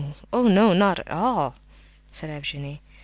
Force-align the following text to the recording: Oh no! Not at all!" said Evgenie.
Oh 0.33 0.47
no! 0.47 0.73
Not 0.73 0.97
at 0.97 1.11
all!" 1.11 1.53
said 2.11 2.31
Evgenie. 2.31 2.81